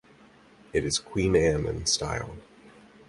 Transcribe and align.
It 0.73 0.83
is 0.83 0.97
Queen 0.97 1.35
Anne 1.35 1.67
in 1.67 1.85
style. 1.85 2.35